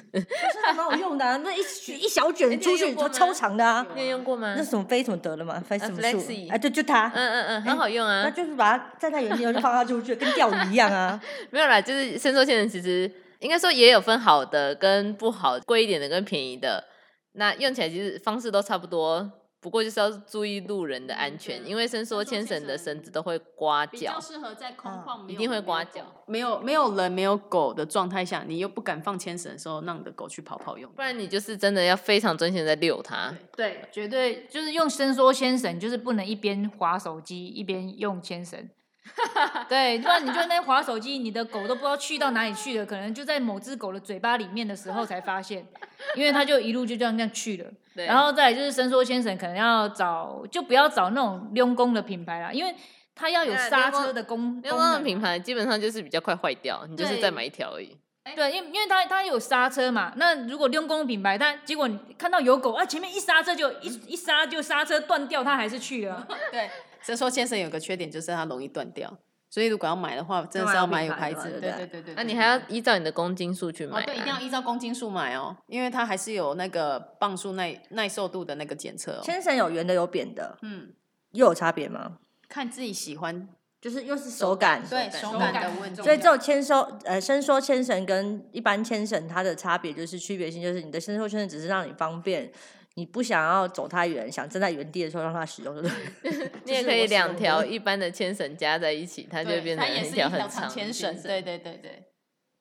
[0.76, 1.60] 蛮有用的、啊， 那一
[1.98, 3.86] 一小卷你出去用过吗它超长的啊。
[3.94, 4.64] 你有用过吗那？
[4.64, 6.50] 什么飞什么得了嘛，飞什么树 Flexi？
[6.50, 8.22] 哎，对，就它，嗯嗯嗯，很好用啊。
[8.24, 11.20] 那就是把它站在原地，然后就放它出去，跟钓鱼一样啊。
[11.50, 16.82] 没有啦，就是伸缩牵绳其实应该说也有分好的跟不好，贵一点的跟便宜的。
[17.36, 19.28] 那用起来其实方式都差不多，
[19.64, 24.20] 不过就是要注意路人的安全，对因为伸缩牵绳的绳子都会刮比较脚。
[24.20, 30.92] 适合在空嗯旷一定会刮没有脚没有没有人没有狗的状态下，你又不敢放牵绳的时候，让你的狗去跑跑用。
[30.92, 33.34] 不然你就是真的要非常专心的在遛它。
[33.56, 38.68] 对，绝对就是用伸缩牵绳，就是不能一边划手机一边用牵绳。
[39.68, 45.66] 对，不然你就在那边划手机，你的狗都不知道去到哪里去了，可能就在某只狗的嘴巴里面的时候才发现，
[46.14, 47.70] 因为它就一路就这样这样去了。
[47.94, 52.74] 对然后再来就是伸缩先生，可能要找就不要找那种溜工的品牌啦，因为
[53.14, 57.96] 它要有刹溜工车的功因为那功能嘛种品牌基本上就是比较快坏掉，你就是再买一条而已。
[58.34, 66.26] 对，因为因为它它有刹车嘛，那如果用功的品牌，但结果你看到有狗啊，前面一刹车就一一刹就刹车断掉，它还是去了。
[66.50, 66.70] 对，
[67.06, 69.18] 伸缩牵绳有个缺点就是它容易断掉，
[69.50, 71.60] 所以如果要买的话，真的是要买有牌子的。
[71.60, 72.14] 对对对对对。
[72.14, 79.20] 那你还要依照你的公斤数去买、哦，对，一定要依照公斤数买哦，因为它还是有那个磅数耐耐受度的那个检测哦。
[79.22, 80.92] 牵绳有圆的有扁的，嗯，
[81.32, 82.18] 又有差别吗？
[82.48, 83.48] 看自己喜欢，
[83.80, 86.02] 就是又是手感，对手手感感的问题。
[86.02, 92.50] 所以这种牵收呃伸缩牵绳跟一般牵绳它的差别就是区别性，就是你的伸缩牵绳只是让你方便，
[92.96, 96.50] 你不想要走太远，想站在原地的时候让它使用， 对不对？
[96.64, 101.20] 你也可以两条 一般的牵绳加在一起，它就变成它也是条很长牵绳。
[101.22, 102.02] 对对对对。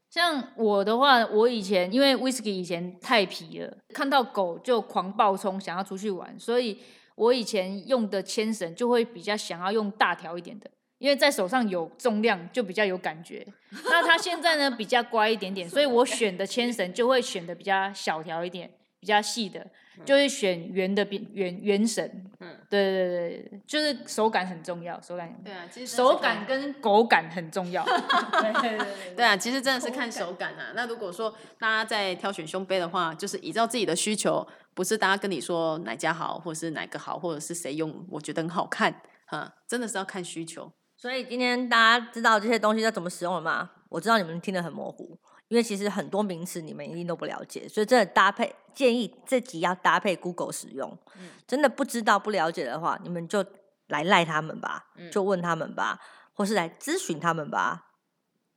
[0.09, 6.79] 像我的话，我以前因为 whisky 以前太皮了，看到狗就狂暴冲，想要出去玩，所以
[7.15, 10.69] 我以前用的牵绳就会比较想要用大条一点的，
[10.99, 13.43] 因为在手上有重量就比较有感觉。
[13.85, 18.69] 那它现在呢比较乖一点点，所以我选的牵绳就会选的比较小条一点，
[18.99, 19.65] 比较细的，
[20.05, 22.05] 就会选圆的边圆圆绳。
[22.39, 27.83] 嗯，对对对就是手感很重要，手感对啊，其实手感跟狗感很重要。
[27.85, 30.73] 对对对对对啊，其实真的是看手感啊。
[30.75, 40.71] 那如果说大家在挑选胸杯的话，就是依照自己的需求，不是大家跟你说哪家好，或者是哪个好，或者是谁用，我觉得很好看，哈，真的是要看需求。
[40.97, 43.69] 所以今天大家知道这些东西要怎么使用了吗？
[43.89, 45.17] 我知道你们听得很模糊，
[45.53, 50.97] 因为其实很多名词你们一定都不了解，所以真的搭配建议这集要搭配 Google 使用。
[51.19, 53.45] 嗯真的不知道不了解的话，你们就
[53.89, 55.99] 来赖他们吧，嗯就问他们吧，
[56.33, 57.89] 或是来咨询他们吧。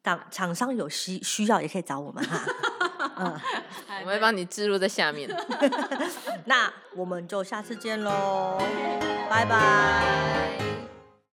[0.03, 2.41] 厂厂商有需需要也可以找我们哈。
[3.19, 3.39] 嗯，
[4.05, 5.29] 我会帮你置入在下面。
[6.47, 8.57] 那我们就下次见喽，
[9.29, 10.96] 拜拜。